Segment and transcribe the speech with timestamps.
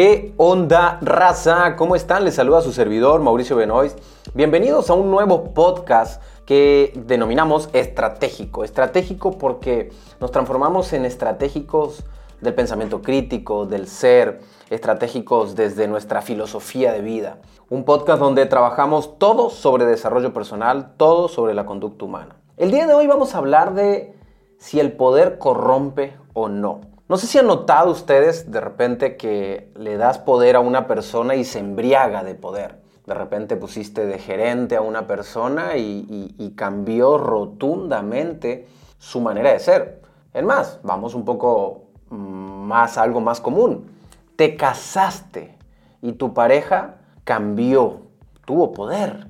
[0.00, 1.74] ¿Qué onda, raza?
[1.74, 2.24] ¿Cómo están?
[2.24, 3.98] Les saluda su servidor, Mauricio Benoist.
[4.32, 8.62] Bienvenidos a un nuevo podcast que denominamos estratégico.
[8.62, 9.90] Estratégico porque
[10.20, 12.04] nos transformamos en estratégicos
[12.40, 14.38] del pensamiento crítico, del ser,
[14.70, 17.38] estratégicos desde nuestra filosofía de vida.
[17.68, 22.36] Un podcast donde trabajamos todo sobre desarrollo personal, todo sobre la conducta humana.
[22.56, 24.14] El día de hoy vamos a hablar de
[24.58, 26.97] si el poder corrompe o no.
[27.08, 31.36] No sé si han notado ustedes de repente que le das poder a una persona
[31.36, 32.82] y se embriaga de poder.
[33.06, 38.68] De repente pusiste de gerente a una persona y, cambió rotundamente
[38.98, 40.02] su manera de ser.
[40.34, 43.90] Es más, vamos un poco mm, más a algo más común.
[44.36, 45.56] Te casaste
[46.02, 48.02] y tu pareja cambió,
[48.44, 49.28] tuvo poder.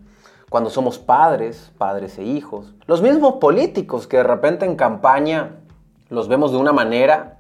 [0.51, 2.75] Cuando somos padres, padres e hijos.
[2.87, 5.61] Los mismos políticos que de repente en campaña
[6.09, 7.38] los vemos de una manera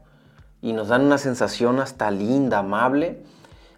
[0.60, 3.22] y nos dan una sensación hasta linda, amable,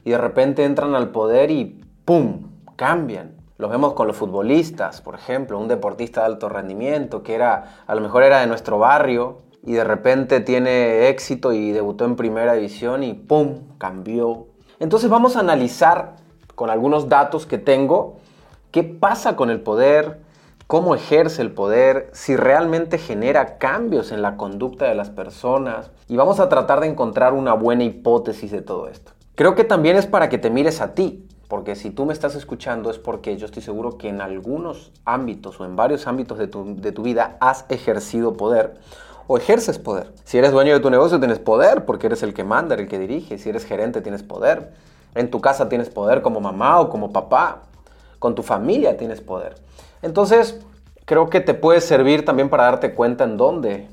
[0.04, 2.50] y de repente entran al poder y ¡pum!
[2.76, 3.36] cambian.
[3.58, 7.94] Lo vemos con los futbolistas, por ejemplo, un deportista de alto rendimiento que era, a
[7.94, 12.54] lo mejor era de nuestro barrio y de repente tiene éxito y debutó en primera
[12.54, 13.76] división y ¡pum!
[13.76, 14.46] cambió.
[14.78, 16.16] Entonces vamos a analizar
[16.54, 18.16] con algunos datos que tengo
[18.70, 20.20] qué pasa con el poder,
[20.70, 26.14] cómo ejerce el poder, si realmente genera cambios en la conducta de las personas y
[26.14, 29.10] vamos a tratar de encontrar una buena hipótesis de todo esto.
[29.34, 32.36] Creo que también es para que te mires a ti, porque si tú me estás
[32.36, 36.46] escuchando es porque yo estoy seguro que en algunos ámbitos o en varios ámbitos de
[36.46, 38.74] tu, de tu vida has ejercido poder
[39.26, 40.12] o ejerces poder.
[40.22, 43.00] Si eres dueño de tu negocio tienes poder porque eres el que manda, el que
[43.00, 43.38] dirige.
[43.38, 44.72] Si eres gerente tienes poder.
[45.16, 47.62] En tu casa tienes poder como mamá o como papá.
[48.20, 49.56] Con tu familia tienes poder.
[50.02, 50.60] Entonces,
[51.04, 53.88] creo que te puede servir también para darte cuenta en dónde,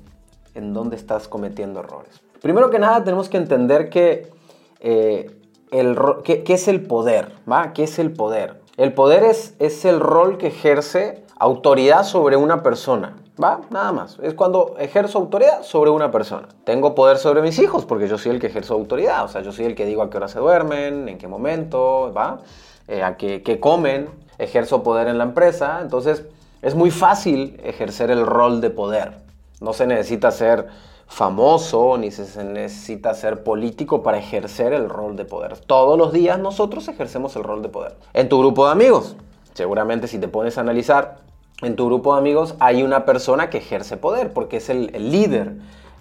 [0.56, 2.22] en dónde estás cometiendo errores.
[2.42, 4.32] Primero que nada, tenemos que entender que,
[4.80, 5.32] eh,
[5.72, 7.34] el, ¿qué, es el poder?
[7.52, 7.74] ¿va?
[7.74, 8.62] ¿Qué es el poder?
[8.78, 13.16] El poder es, es el rol que ejerce autoridad sobre una persona.
[13.42, 13.62] ¿Va?
[13.70, 14.18] Nada más.
[14.22, 16.48] Es cuando ejerzo autoridad sobre una persona.
[16.64, 19.26] Tengo poder sobre mis hijos porque yo soy el que ejerzo autoridad.
[19.26, 22.12] O sea, yo soy el que digo a qué hora se duermen, en qué momento,
[22.16, 22.40] ¿va?
[22.88, 24.10] Eh, a qué, qué comen.
[24.40, 25.80] Ejerzo poder en la empresa.
[25.82, 26.24] Entonces,
[26.62, 29.18] es muy fácil ejercer el rol de poder.
[29.60, 30.68] No se necesita ser
[31.08, 35.58] famoso ni se necesita ser político para ejercer el rol de poder.
[35.60, 37.96] Todos los días nosotros ejercemos el rol de poder.
[38.14, 39.16] En tu grupo de amigos,
[39.54, 41.18] seguramente si te pones a analizar,
[41.62, 45.56] en tu grupo de amigos hay una persona que ejerce poder porque es el, líder,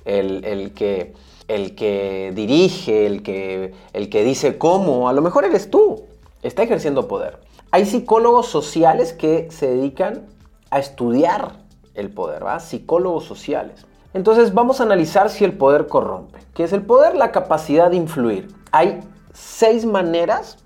[0.05, 5.09] el, que, dirige, el que dice cómo.
[5.09, 6.05] A lo mejor eres tú.
[6.43, 7.46] Está ejerciendo poder.
[7.71, 10.27] Hay psicólogos sociales que se dedican
[10.71, 11.53] a estudiar
[11.95, 12.61] el poder, ¿va?
[12.61, 13.87] Psicólogos sociales.
[14.15, 16.39] Entonces vamos a analizar si el poder corrompe.
[16.55, 17.17] ¿Qué es el poder?
[17.17, 18.49] La capacidad de influir.
[18.73, 19.01] Hay
[19.33, 20.59] seis maneras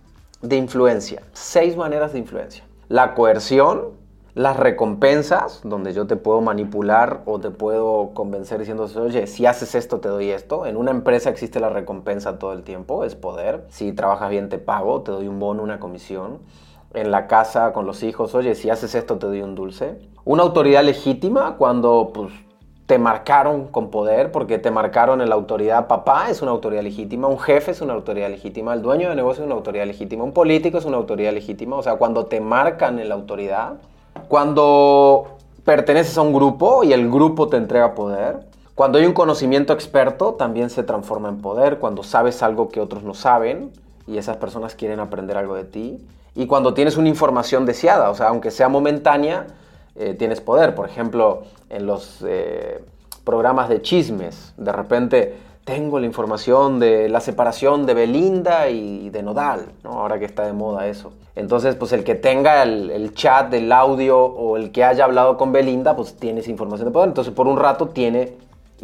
[0.42, 1.22] de influencia.
[1.32, 2.64] Seis maneras de influencia.
[2.88, 3.88] La coerción,
[4.34, 9.74] las recompensas, donde yo te puedo manipular o te puedo convencer diciendo, oye, si haces
[9.74, 10.66] esto, te doy esto.
[10.66, 13.66] En una empresa existe la recompensa todo el tiempo, es poder.
[13.68, 16.38] Si trabajas bien, te pago, te doy un bono, una comisión
[16.94, 19.98] en la casa con los hijos, oye, si haces esto te doy un dulce.
[20.24, 22.32] Una autoridad legítima cuando pues,
[22.86, 25.86] te marcaron con poder, porque te marcaron en la autoridad.
[25.86, 29.44] Papá es una autoridad legítima, un jefe es una autoridad legítima, el dueño de negocio
[29.44, 31.76] es una autoridad legítima, un político es una autoridad legítima.
[31.76, 33.74] O sea, cuando te marcan en la autoridad,
[34.28, 38.40] cuando perteneces a un grupo y el grupo te entrega poder.
[38.74, 41.78] Cuando hay un conocimiento experto, también se transforma en poder.
[41.78, 43.70] Cuando sabes algo que otros no saben
[44.08, 46.04] y esas personas quieren aprender algo de ti
[46.34, 49.46] y cuando tienes una información deseada, o sea, aunque sea momentánea,
[49.96, 50.74] eh, tienes poder.
[50.74, 52.82] Por ejemplo, en los eh,
[53.24, 59.22] programas de chismes, de repente tengo la información de la separación de Belinda y de
[59.22, 59.92] Nodal, ¿no?
[59.92, 61.12] ahora que está de moda eso.
[61.36, 65.36] Entonces, pues el que tenga el, el, chat del audio o el que haya hablado
[65.36, 67.08] con Belinda, pues tiene esa información de poder.
[67.08, 68.34] Entonces, por un rato tiene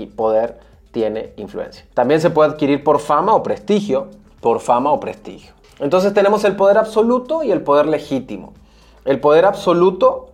[0.04, 0.58] poder,
[0.92, 1.86] tiene influencia.
[1.94, 4.08] También se puede adquirir por fama o prestigio,
[4.40, 5.52] por fama o prestigio.
[5.78, 8.54] Entonces tenemos el poder absoluto y el poder legítimo.
[9.04, 10.30] El poder absoluto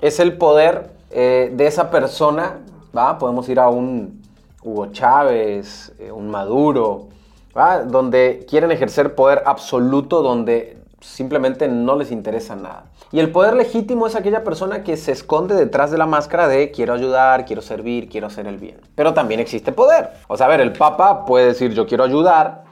[0.00, 2.58] es el poder eh, de esa persona,
[2.96, 3.18] ¿va?
[3.18, 4.22] Podemos ir a un
[4.62, 7.08] Hugo Chávez, eh, un Maduro,
[7.56, 7.82] ¿va?
[7.82, 12.84] Donde quieren ejercer poder absoluto, donde simplemente no les interesa nada.
[13.10, 16.70] Y el poder legítimo es aquella persona que se esconde detrás de la máscara de
[16.70, 18.80] quiero ayudar, quiero servir, quiero hacer el bien.
[18.94, 20.10] Pero también existe poder.
[20.28, 22.64] O sea, a ver, el Papa puede decir yo quiero ayudar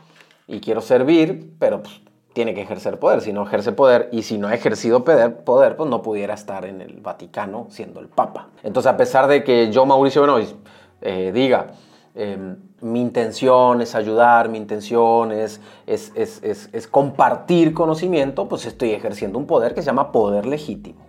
[0.46, 2.00] y quiero servir, pero pues,
[2.32, 3.21] tiene que ejercer poder.
[3.21, 6.81] Si no ejerce poder y si no ha ejercido poder, pues no pudiera estar en
[6.81, 8.49] el Vaticano siendo el Papa.
[8.62, 10.55] Entonces, a pesar de que yo, Mauricio Benoist,
[11.00, 11.69] eh, diga,
[12.15, 19.38] em, mi intención es ayudar, mi intención es, es, es, compartir conocimiento, pues estoy ejerciendo
[19.38, 21.00] un poder que se llama poder legítimo.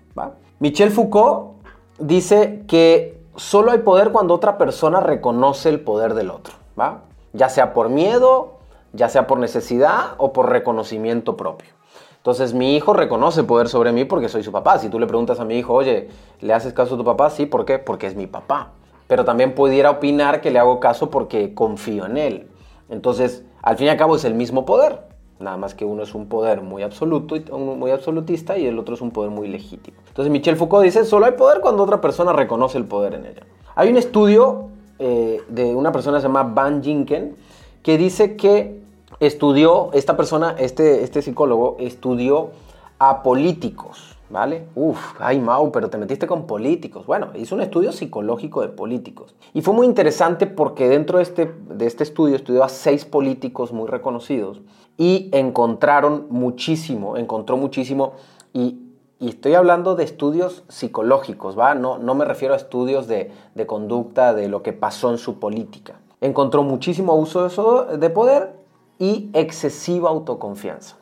[0.59, 1.63] Michel Foucault
[1.97, 7.03] dice que solo hay poder cuando otra persona reconoce el poder del otro, ¿va?
[7.33, 8.60] ya sea por miedo,
[8.93, 11.69] ya sea por necesidad o por reconocimiento propio.
[12.17, 14.77] Entonces mi hijo reconoce poder sobre mí porque soy su papá.
[14.77, 16.09] Si tú le preguntas a mi hijo, oye,
[16.39, 17.29] ¿le haces caso a tu papá?
[17.31, 17.79] Sí, ¿por qué?
[17.79, 18.73] Porque es mi papá.
[19.07, 22.47] Pero también pudiera opinar que le hago caso porque confío en él.
[22.89, 24.99] Entonces, al fin y al cabo es el mismo poder.
[25.39, 29.01] Nada más que uno es un poder muy absoluto, muy absolutista y el otro es
[29.01, 29.97] un poder muy legítimo.
[30.07, 33.41] Entonces Michel Foucault dice, solo hay poder cuando otra persona reconoce el poder en ella.
[33.73, 34.67] Hay un estudio
[34.99, 37.35] eh, de una persona que se llama Van Ginken
[37.81, 38.80] que dice que
[39.21, 42.49] estudió, esta persona, este, este psicólogo, estudió
[42.97, 44.65] a políticos, ¿vale?
[44.75, 47.05] Uf, ay Mau, pero te metiste con políticos.
[47.05, 49.35] Bueno, hizo un estudio psicológico de políticos.
[49.53, 53.71] Y fue muy interesante porque dentro de este, de este estudio estudió a seis políticos
[53.71, 54.61] muy reconocidos
[54.97, 58.13] y encontraron muchísimo, encontró muchísimo
[58.53, 58.87] y,
[59.19, 61.75] estoy hablando de estudios psicológicos, ¿va?
[61.75, 65.37] No, no me refiero a estudios de, de conducta, de lo que pasó en su
[65.37, 65.99] política.
[66.21, 68.60] Encontró muchísimo uso de poder
[69.01, 70.95] y excesiva autoconfianza.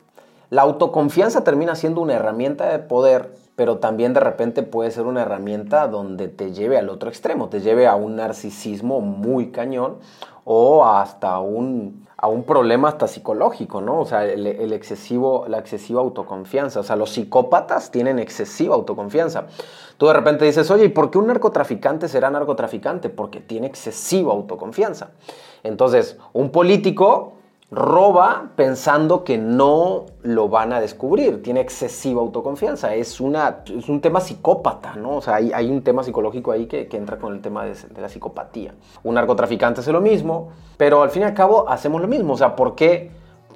[0.50, 5.24] La autoconfianza termina siendo una herramienta de poder, pero también de repente puede ser una
[5.24, 9.98] herramienta donde te lleve al otro extremo, te lleve a un narcisismo muy cañón
[10.46, 14.00] o hasta un, a un problema hasta psicológico, ¿no?
[14.00, 16.80] O sea, el, excesivo, la excesiva autoconfianza.
[16.80, 19.48] O sea, los psicópatas tienen excesiva autoconfianza.
[19.98, 23.10] Tú de repente dices, oye, ¿y por qué un narcotraficante será narcotraficante?
[23.10, 25.12] Porque tiene excesiva autoconfianza.
[25.64, 27.34] Entonces, un político
[27.72, 34.02] roba pensando que no lo van a descubrir, tiene excesiva autoconfianza, es, una, es un
[34.02, 35.18] tema psicópata, ¿no?
[35.18, 38.74] O sea, hay, un tema psicológico ahí que, entra con el tema de, la psicopatía.
[39.04, 42.38] Un narcotraficante hace lo mismo, pero al fin y al cabo hacemos lo mismo, o
[42.38, 43.12] sea, ¿por qué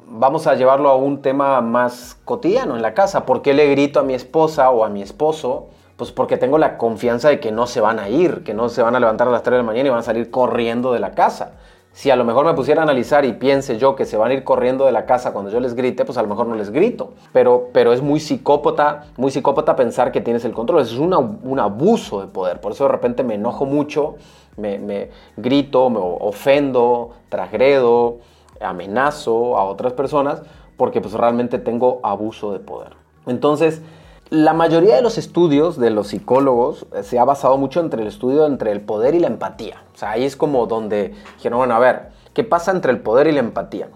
[0.08, 3.26] vamos a llevarlo a un tema más cotidiano en la casa?
[3.26, 5.70] ¿Por qué le grito a mi esposa o a mi esposo?
[5.98, 8.84] Pues porque tengo la confianza de que no se van a ir, que no se
[8.84, 11.00] van a levantar a las 3 de la mañana y van a salir corriendo de
[11.00, 11.54] la casa.
[11.94, 14.34] Si a lo mejor me pusiera a analizar y piense yo que se van a
[14.34, 16.72] ir corriendo de la casa cuando yo les grite, pues a lo mejor no les
[16.72, 17.14] grito.
[17.32, 20.82] Pero, pero es muy psicópata, muy psicópata pensar que tienes el control.
[20.82, 22.60] Es un abuso de poder.
[22.62, 24.16] Por eso de repente me enojo mucho,
[24.58, 28.18] me, grito, me ofendo, trasgredo,
[28.60, 30.42] amenazo a otras personas
[30.78, 32.94] porque pues realmente tengo abuso de poder.
[33.28, 33.84] Entonces,
[34.34, 38.08] la mayoría de los estudios de los psicólogos eh, se ha basado mucho entre el
[38.08, 39.84] estudio entre el poder y la empatía.
[39.94, 43.28] O sea, ahí es como donde dijeron, bueno, a ver, ¿qué pasa entre el poder
[43.28, 43.90] y la empatía?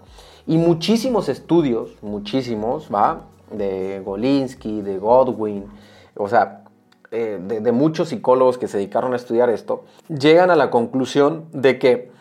[0.46, 3.22] Y muchísimos estudios, muchísimos, ¿va?
[3.50, 5.66] De Golinsky, de Godwin,
[6.16, 6.66] o sea,
[7.10, 11.46] eh, de, de muchos psicólogos que se dedicaron a estudiar esto, llegan a la conclusión
[11.52, 12.12] de que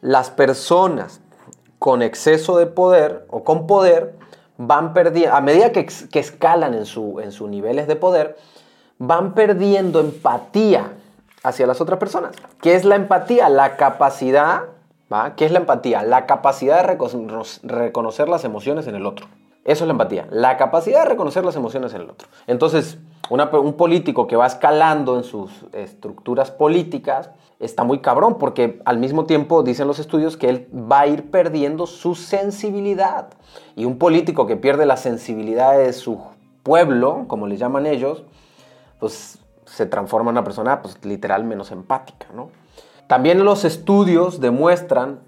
[0.00, 1.20] las personas
[1.78, 4.16] con exceso de poder o con poder
[4.62, 8.36] van perdiendo, a medida que, escalan en, su, en sus niveles de poder,
[8.98, 10.92] van perdiendo empatía
[11.42, 12.36] hacia las otras personas.
[12.60, 13.48] ¿Qué es la empatía?
[13.48, 14.64] La capacidad,
[15.10, 15.34] ¿va?
[15.34, 16.02] ¿Qué es la empatía?
[16.02, 16.98] La capacidad de
[17.62, 19.28] reconocer las emociones en el otro.
[19.64, 22.28] Eso es la empatía, la capacidad de reconocer las emociones en el otro.
[22.46, 22.98] Entonces,
[23.30, 27.30] un político que va escalando en sus estructuras políticas
[27.60, 31.30] está muy cabrón porque al mismo tiempo dicen los estudios que él va a ir
[31.30, 33.28] perdiendo su sensibilidad.
[33.76, 36.18] Y un político que pierde la sensibilidad de su
[36.62, 38.24] pueblo, como le llaman ellos,
[38.98, 42.26] pues se transforma en una persona pues, literal menos empática.
[42.34, 42.50] ¿no?
[43.06, 45.20] También los estudios demuestran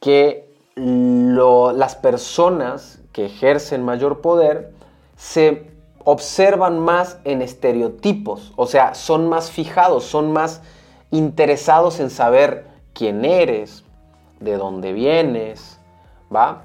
[0.00, 4.72] que las personas que ejercen mayor poder
[5.16, 5.70] se
[6.04, 10.62] observan más en estereotipos, o sea, son más fijados, son más
[11.10, 13.84] interesados en saber quién eres,
[14.40, 15.78] de dónde vienes,
[16.34, 16.64] ¿va?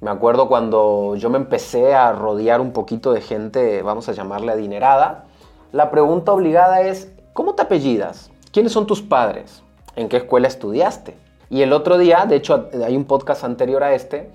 [0.00, 4.52] Me acuerdo cuando yo me empecé a rodear un poquito de gente, vamos a llamarle
[4.52, 5.26] adinerada,
[5.70, 8.30] la pregunta obligada es, ¿cómo te apellidas?
[8.50, 9.62] ¿Quiénes son tus padres?
[9.94, 11.16] ¿En qué escuela estudiaste?
[11.50, 14.30] Y el otro día, de hecho hay un podcast anterior a este,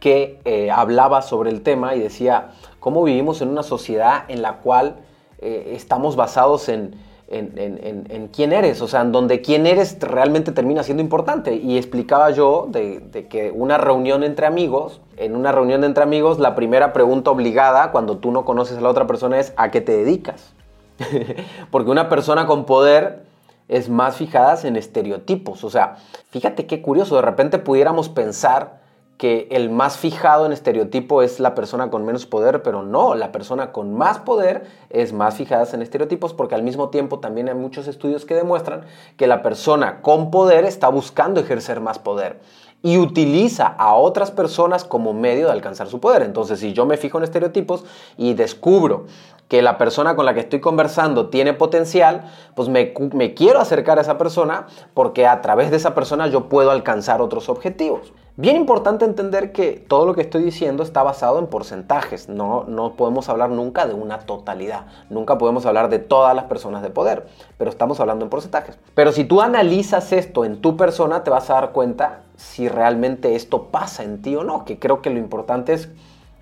[0.00, 4.58] que eh, hablaba sobre el tema y decía cómo vivimos en una sociedad en la
[4.58, 4.96] cual
[5.40, 6.94] eh, estamos basados en,
[7.30, 11.54] en, quién eres, o sea, en donde quién eres realmente termina siendo importante.
[11.54, 16.54] Y explicaba yo de, que una reunión entre amigos, en una reunión entre amigos, la
[16.54, 19.92] primera pregunta obligada cuando tú no conoces a la otra persona es ¿a qué te
[19.96, 20.54] dedicas?
[21.70, 23.22] Porque una persona con poder
[23.68, 25.64] es más fijada en estereotipos.
[25.64, 25.96] O sea,
[26.30, 28.77] fíjate qué curioso, de repente pudiéramos pensar
[29.18, 33.32] que el más fijado en estereotipo es la persona con menos poder, pero no, la
[33.32, 37.56] persona con más poder es más fijada en estereotipos porque al mismo tiempo también hay
[37.56, 38.82] muchos estudios que demuestran
[39.16, 42.38] que la persona con poder está buscando ejercer más poder
[42.80, 46.22] y utiliza a otras personas como medio de alcanzar su poder.
[46.22, 47.84] Entonces, si yo me fijo en estereotipos
[48.16, 49.06] y descubro
[49.48, 53.98] que la persona con la que estoy conversando tiene potencial, pues me, me, quiero acercar
[53.98, 58.12] a esa persona porque a través de esa persona yo puedo alcanzar otros objetivos.
[58.40, 62.92] Bien importante entender que todo lo que estoy diciendo está basado en porcentajes, no, no
[62.92, 67.26] podemos hablar nunca de una totalidad, nunca podemos hablar de todas las personas de poder,
[67.56, 68.78] pero estamos hablando en porcentajes.
[68.94, 73.34] Pero si tú analizas esto en tu persona, te vas a dar cuenta si realmente
[73.34, 75.88] esto pasa en ti o no, que creo que lo importante es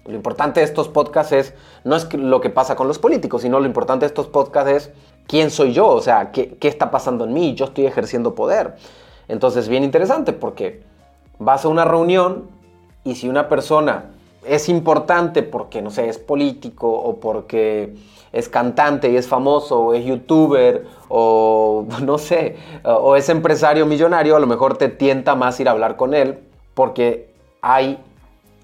[0.04, 3.58] lo importante de estos podcasts es, no es lo que pasa con los políticos, sino
[3.58, 4.92] lo importante de estos podcasts es
[5.26, 8.76] quién soy yo, o sea, qué, qué está pasando en mí, yo estoy ejerciendo poder.
[9.28, 10.84] Entonces, bien interesante porque
[11.38, 12.48] vas a una reunión
[13.04, 14.10] y si una persona
[14.44, 17.94] es importante porque, no sé, es político o porque
[18.32, 24.36] es cantante y es famoso o es youtuber o no sé, o es empresario millonario,
[24.36, 26.38] a lo mejor te tienta más ir a hablar con él
[26.74, 27.98] porque hay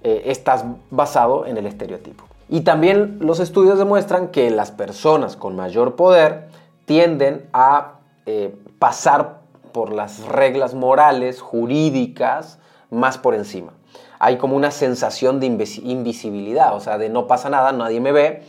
[0.05, 2.25] eh, estás basado en el estereotipo.
[2.49, 6.49] Y también los estudios demuestran que las personas con mayor poder
[6.87, 12.59] tienden a eh, pasar por las reglas morales, jurídicas,
[12.93, 13.73] más por encima.
[14.19, 18.45] Hay como una sensación de invisibilidad, o sea, de no pasa nada, nadie me ve,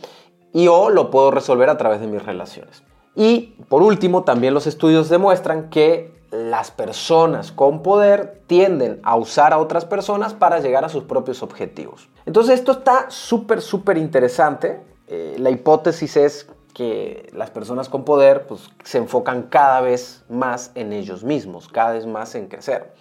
[0.52, 2.84] y o lo puedo resolver a través de mis relaciones.
[3.16, 9.52] Y por último, también los estudios demuestran que las personas con poder tienden a usar
[9.52, 12.08] a otras personas para llegar a sus propios objetivos.
[12.26, 14.80] Entonces esto está súper, súper interesante.
[15.06, 20.72] Eh, la hipótesis es que las personas con poder pues, se enfocan cada vez más
[20.74, 22.92] en ellos mismos, cada vez más en crecer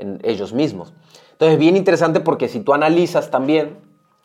[0.00, 0.92] en ellos mismos.
[1.32, 3.78] Entonces es bien interesante porque si tú analizas también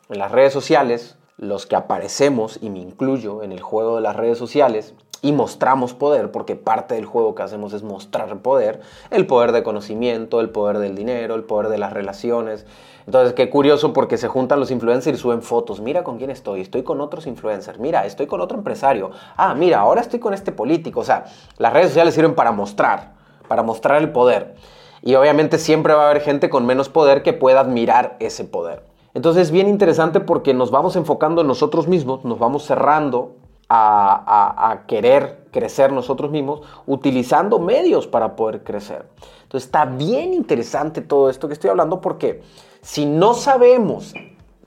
[0.08, 4.16] en las redes sociales, los que aparecemos, y me incluyo en el juego de las
[4.16, 8.80] redes sociales, y mostramos poder, porque parte del juego que hacemos es mostrar poder,
[9.10, 12.66] el poder de conocimiento, el poder del dinero, el poder de las relaciones.
[13.06, 15.80] Entonces, qué curioso porque se juntan los influencers y suben fotos.
[15.80, 19.10] Mira con quién estoy, estoy con otros influencers, mira, estoy con otro empresario.
[19.36, 21.00] Ah, mira, ahora estoy con este político.
[21.00, 21.24] O sea,
[21.58, 23.12] las redes sociales sirven para mostrar,
[23.48, 24.54] para mostrar el poder.
[25.02, 28.82] Y obviamente siempre va a haber gente con menos poder que pueda admirar ese poder.
[29.14, 33.36] Entonces es bien interesante porque nos vamos enfocando en nosotros mismos, nos vamos cerrando
[33.68, 39.06] a, querer crecer nosotros mismos utilizando medios para poder crecer.
[39.42, 42.42] Entonces está bien interesante todo esto que estoy hablando porque
[42.82, 44.12] si no sabemos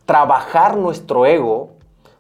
[0.05, 1.69] trabajar nuestro ego,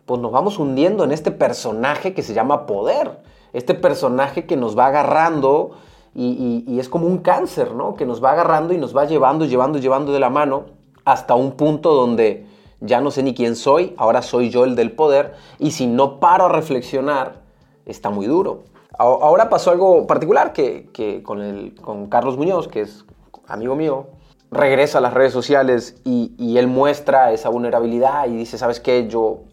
[0.05, 3.21] pues nos vamos hundiendo en este personaje que se llama poder.
[3.53, 5.71] Este personaje que nos va agarrando
[6.15, 7.95] y, es como un cáncer, ¿no?
[7.95, 10.65] Que nos va agarrando y nos va llevando, llevando, llevando de la mano
[11.05, 12.45] hasta un punto donde
[12.81, 16.19] ya no sé ni quién soy, ahora soy yo el del poder, y si no
[16.19, 17.41] paro a reflexionar,
[17.85, 18.63] está muy duro.
[18.97, 20.89] Ahora pasó algo particular que,
[21.23, 23.05] con, Carlos Muñoz, que es
[23.47, 24.07] amigo mío,
[24.51, 29.07] regresa a las redes sociales y, él muestra esa vulnerabilidad y dice, ¿sabes qué?
[29.07, 29.43] Yo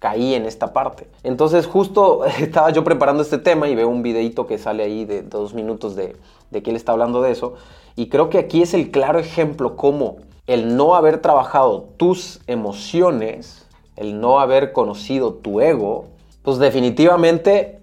[0.00, 1.06] caí en esta parte.
[1.22, 5.22] Entonces justo estaba yo preparando este tema y veo un videito que sale ahí de
[5.22, 6.16] dos minutos de,
[6.50, 7.54] de que él está hablando de eso.
[7.94, 10.16] Y creo que aquí es el claro ejemplo cómo
[10.48, 16.06] el no haber trabajado tus emociones, el no haber conocido tu ego,
[16.42, 17.80] pues definitivamente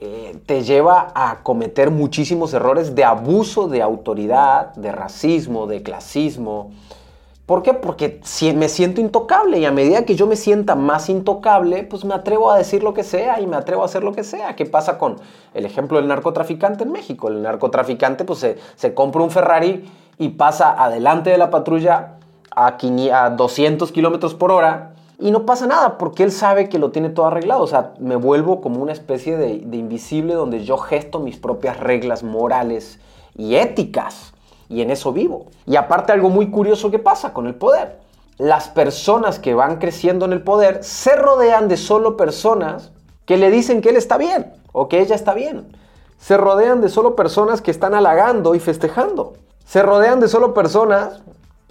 [0.00, 6.72] eh, te lleva a cometer muchísimos errores de abuso de autoridad, de racismo, de clasismo.
[7.46, 7.74] ¿Por qué?
[7.74, 8.20] Porque
[8.54, 12.50] me siento intocable y a medida que yo me sienta más intocable, pues me atrevo
[12.50, 14.56] a decir lo que sea y me atrevo a hacer lo que sea.
[14.56, 15.16] ¿Qué pasa con
[15.52, 17.28] el ejemplo del narcotraficante en México?
[17.28, 18.46] El narcotraficante pues
[18.76, 19.84] se, compra un Ferrari
[20.16, 22.14] y pasa adelante de la patrulla
[22.50, 22.78] a,
[23.36, 27.26] 200 kilómetros por hora y no pasa nada porque él sabe que lo tiene todo
[27.26, 27.62] arreglado.
[27.62, 32.22] O sea, me vuelvo como una especie de, invisible donde yo gesto mis propias reglas
[32.22, 33.00] morales
[33.36, 34.33] y éticas.
[34.68, 35.46] Y en eso vivo.
[35.66, 37.98] Y aparte algo muy curioso que pasa con el poder.
[38.38, 42.92] Las personas que van creciendo en el poder se rodean de solo personas
[43.26, 45.76] que le dicen que él está bien o que ella está bien.
[46.18, 51.22] Se rodean de solo personas que están halagando y festejando se rodean de solo personas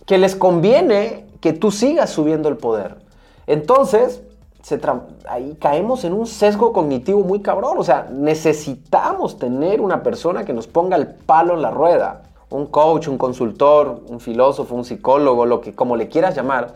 [0.05, 2.97] que les conviene que tú sigas subiendo el poder.
[3.47, 4.21] Entonces,
[5.29, 7.77] ahí caemos en un sesgo cognitivo muy cabrón.
[7.77, 12.23] O sea, necesitamos tener una persona que nos ponga el palo en la rueda.
[12.53, 16.75] Un coach, un consultor, un filósofo, un psicólogo, lo que como le quieras llamar,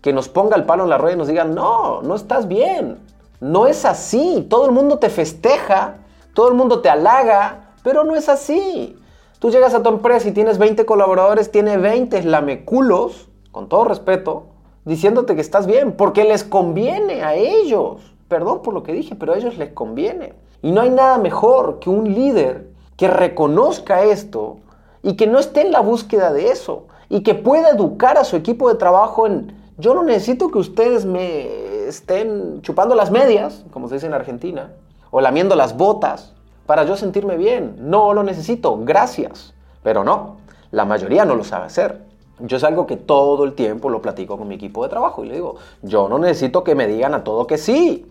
[0.00, 2.98] que nos ponga el palo en la rueda y nos diga, no, no estás bien.
[3.40, 4.46] No es así.
[4.48, 5.98] Todo el mundo te festeja,
[6.32, 8.96] todo el mundo te halaga, pero no es así.
[9.38, 14.46] Tú llegas a tu empresa y tienes 20 colaboradores, tiene 20 lameculos con todo respeto,
[14.84, 18.00] diciéndote que estás bien, porque les conviene a ellos.
[18.28, 20.32] Perdón por lo que dije, pero a ellos les conviene.
[20.62, 24.56] Y no hay nada mejor que un líder que reconozca esto
[25.02, 28.36] y que no esté en la búsqueda de eso y que pueda educar a su
[28.36, 33.86] equipo de trabajo en yo no necesito que ustedes me estén chupando las medias, como
[33.88, 34.72] se dice en Argentina,
[35.12, 36.34] o lamiendo las botas
[36.66, 37.76] para yo sentirme bien.
[37.78, 39.54] No lo necesito, gracias.
[39.84, 40.38] Pero no,
[40.72, 42.02] la mayoría no lo sabe hacer.
[42.40, 45.28] Yo es algo que todo el tiempo lo platico con mi equipo de trabajo y
[45.28, 48.04] le digo, yo no necesito que me digan a todo que sí.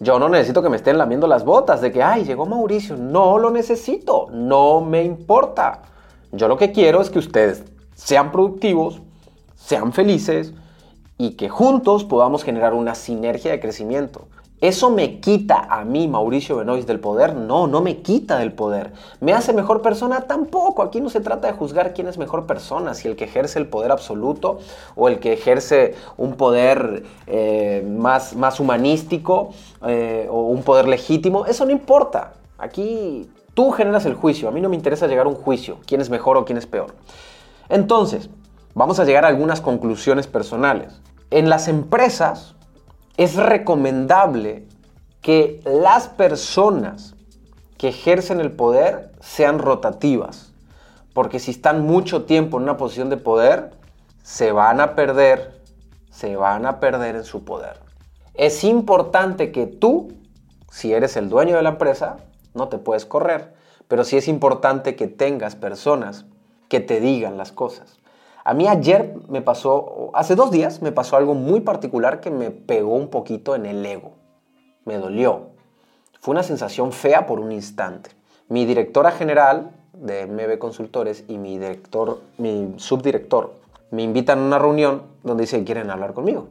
[0.00, 2.96] Yo no necesito que me estén lamiendo las botas de que, ay, llegó Mauricio.
[2.96, 5.82] No lo necesito, no me importa.
[6.36, 7.62] Yo lo que quiero es que ustedes
[7.94, 9.00] sean productivos,
[9.54, 10.52] sean felices
[11.16, 14.26] y que juntos podamos generar una sinergia de crecimiento.
[14.60, 17.36] ¿Eso me quita a mí, Mauricio Benoist, del poder?
[17.36, 18.92] No, no me quita del poder.
[19.20, 20.22] ¿Me hace mejor persona?
[20.22, 20.82] Tampoco.
[20.82, 23.68] Aquí no se trata de juzgar quién es mejor persona, si el que ejerce el
[23.68, 24.58] poder absoluto
[24.96, 29.50] o el que ejerce un poder eh, más, más humanístico
[29.86, 31.46] eh, o un poder legítimo.
[31.46, 32.32] Eso no importa.
[32.56, 34.48] Aquí tú generas el juicio.
[34.48, 36.66] A mí no me interesa llegar a un juicio, quién es mejor o quién es
[36.66, 36.94] peor.
[37.68, 38.28] Entonces,
[38.74, 41.00] vamos a llegar a algunas conclusiones personales.
[41.30, 42.54] En las empresas
[43.16, 44.66] es recomendable
[45.20, 47.14] que las personas
[47.78, 50.52] que ejercen el poder sean rotativas,
[51.12, 53.70] porque si están mucho tiempo en una posición de poder,
[54.22, 55.62] se van a perder,
[56.10, 57.78] se van a perder en su poder.
[58.34, 60.12] Es importante que tú,
[60.70, 62.16] si eres el dueño de la empresa,
[62.54, 63.52] no te puedes correr,
[63.88, 66.24] pero sí es importante que tengas personas
[66.68, 67.98] que te digan las cosas.
[68.44, 72.50] A mí ayer me pasó, hace dos días me pasó algo muy particular que me
[72.50, 74.12] pegó un poquito en el ego.
[74.84, 75.48] Me dolió.
[76.20, 78.10] Fue una sensación fea por un instante.
[78.48, 83.54] Mi directora general de MB Consultores y mi director, mi subdirector,
[83.90, 86.48] me invitan a una reunión donde dicen quieren hablar conmigo.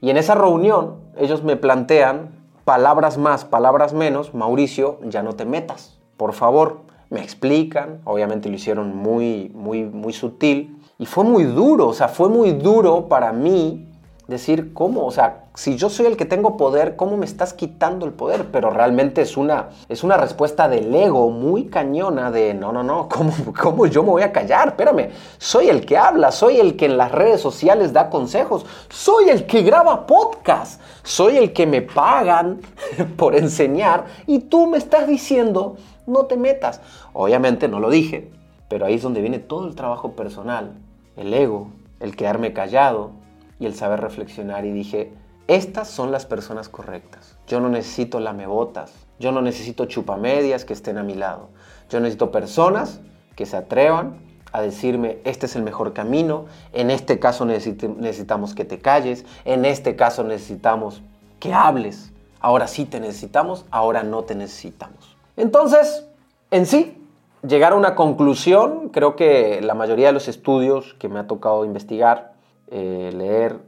[0.00, 5.44] Y en esa reunión ellos me plantean palabras más, palabras menos, Mauricio, ya no te
[5.44, 6.80] metas, por favor.
[7.10, 12.08] Me explican, obviamente lo hicieron muy, muy, muy sutil, y fue muy duro, o sea,
[12.08, 13.85] fue muy duro para mí
[14.26, 15.06] decir, ¿cómo?
[15.06, 18.46] O sea, si yo soy el que tengo poder, ¿cómo me estás quitando el poder?
[18.50, 23.08] Pero realmente es una, es una respuesta del ego muy cañona de, no, no, no,
[23.08, 24.68] ¿cómo, ¿cómo yo me voy a callar?
[24.68, 29.28] Espérame, soy el que habla, soy el que en las redes sociales da consejos, soy
[29.28, 32.60] el que graba podcast, soy el que me pagan
[33.16, 36.80] por enseñar y tú me estás diciendo, no te metas.
[37.12, 38.30] Obviamente no lo dije,
[38.68, 40.72] pero ahí es donde viene todo el trabajo personal
[41.16, 41.68] el ego,
[42.00, 43.12] el quedarme callado
[43.58, 45.12] y el saber reflexionar y dije,
[45.48, 47.36] estas son las personas correctas.
[47.46, 51.48] Yo no necesito lamebotas, yo no necesito chupamedias que estén a mi lado.
[51.88, 53.00] Yo necesito personas
[53.36, 54.18] que se atrevan
[54.52, 59.64] a decirme, este es el mejor camino, en este caso necesitamos que te calles, en
[59.64, 61.02] este caso necesitamos
[61.38, 62.12] que hables.
[62.40, 65.16] Ahora sí te necesitamos, ahora no te necesitamos.
[65.36, 66.06] Entonces,
[66.50, 67.06] en sí,
[67.46, 71.64] llegar a una conclusión, creo que la mayoría de los estudios que me ha tocado
[71.64, 72.35] investigar,
[72.68, 73.60] eh, leer,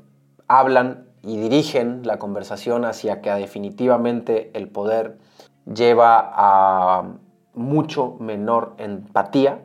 [0.47, 5.19] hablan y dirigen la conversación hacia que definitivamente el poder
[5.73, 7.05] lleva a
[7.55, 9.63] mucho menor empatía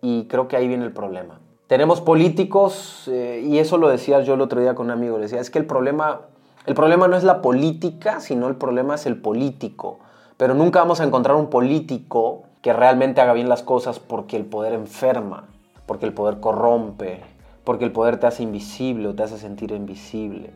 [0.00, 1.40] y creo que ahí viene el problema.
[1.66, 5.24] Tenemos políticos, eh, y eso lo decía yo el otro día con un amigo, le
[5.24, 6.20] decía, es que el problema,
[6.66, 9.98] el problema no es la política, sino el problema es el político.
[10.36, 14.44] Pero nunca vamos a encontrar un político que realmente haga bien las cosas porque el
[14.44, 15.48] poder enferma,
[15.86, 17.22] porque el poder corrompe,
[17.64, 20.50] porque el poder te hace invisible o te hace sentir invisible,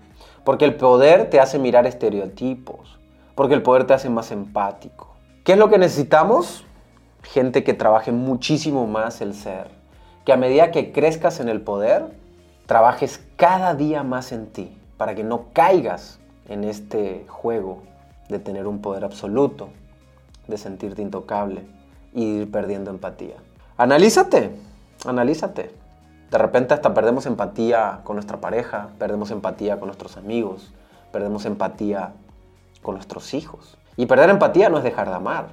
[0.44, 2.98] porque el poder te hace mirar estereotipos,
[3.34, 5.08] porque el poder te hace más empático.
[5.44, 6.64] ¿Qué es lo que necesitamos?
[7.22, 9.68] Gente que trabaje muchísimo más el ser,
[10.24, 12.06] que a medida que crezcas en el poder,
[12.66, 17.82] trabajes cada día más en ti, para que no caigas en este juego
[18.28, 19.70] de tener un poder absoluto,
[20.46, 21.62] de sentirte intocable
[22.14, 23.36] y ir perdiendo empatía.
[23.76, 24.50] Analízate,
[25.06, 25.77] analízate.
[26.30, 30.72] De repente hasta perdemos empatía con nuestra pareja, perdemos empatía con nuestros amigos,
[31.10, 32.12] perdemos empatía
[32.82, 33.78] con nuestros hijos.
[33.96, 35.48] Y perder empatía no es dejar de amar.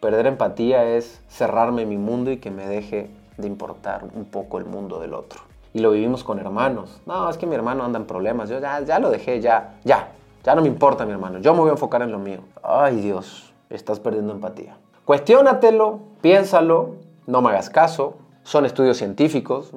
[0.00, 4.64] Perder empatía es cerrarme mi mundo y que me deje de importar un poco el
[4.64, 5.40] mundo del otro.
[5.74, 7.00] Y lo vivimos con hermanos.
[7.06, 8.48] No, es que mi hermano anda en problemas.
[8.48, 10.08] Yo ya, ya lo dejé, ya, ya.
[10.44, 11.38] Ya no me importa mi hermano.
[11.38, 12.40] Yo me voy a enfocar en lo mío.
[12.62, 14.76] Ay Dios, estás perdiendo empatía.
[15.04, 18.16] Cuestiónatelo, piénsalo, no me hagas caso.
[18.42, 19.72] Son estudios científicos.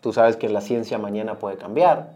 [0.00, 2.14] Tú sabes que la ciencia mañana puede cambiar.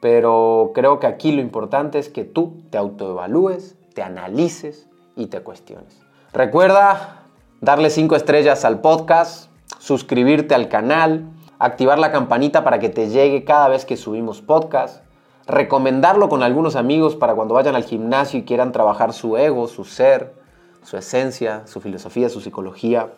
[0.00, 5.40] Pero creo que aquí lo importante es que tú te autoevalúes, te analices y te
[5.40, 6.00] cuestiones.
[6.32, 7.24] Recuerda
[7.60, 11.24] darle cinco estrellas al podcast, suscribirte al canal,
[11.58, 15.04] activar la campanita para que te llegue cada vez que subimos podcast,
[15.46, 19.84] recomendarlo con algunos amigos para cuando vayan al gimnasio y quieran trabajar su ego, su
[19.84, 20.34] ser,
[20.82, 23.10] su esencia, su filosofía, su psicología,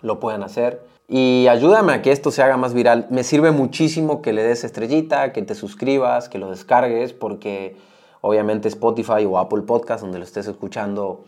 [0.00, 0.93] lo puedan hacer.
[1.06, 3.06] Y ayúdame a que esto se haga más viral.
[3.10, 7.76] Me sirve muchísimo que le des estrellita, que te suscribas, que lo descargues, porque
[8.22, 11.24] obviamente Spotify o Apple Podcast, donde lo estés escuchando,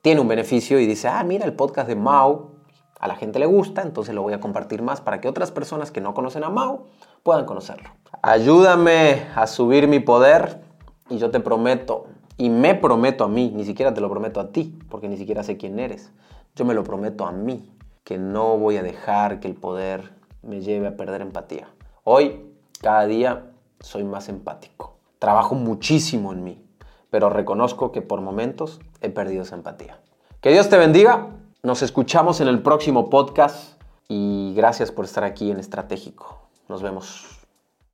[0.00, 2.52] tiene un beneficio y dice, ah, mira el podcast de Mau,
[3.00, 5.90] a la gente le gusta, entonces lo voy a compartir más para que otras personas
[5.90, 6.86] que no conocen a Mau
[7.22, 7.90] puedan conocerlo.
[8.22, 10.60] Ayúdame a subir mi poder
[11.08, 14.52] y yo te prometo, y me prometo a mí, ni siquiera te lo prometo a
[14.52, 16.12] ti, porque ni siquiera sé quién eres,
[16.54, 17.68] yo me lo prometo a mí,
[18.04, 21.68] que no voy a dejar que el poder me lleve a perder empatía.
[22.04, 24.96] Hoy, cada día, soy más empático.
[25.18, 26.64] Trabajo muchísimo en mí,
[27.10, 30.00] pero reconozco que por momentos he perdido esa empatía.
[30.40, 31.28] Que Dios te bendiga.
[31.62, 36.48] Nos escuchamos en el próximo podcast y gracias por estar aquí en Estratégico.
[36.68, 37.39] Nos vemos.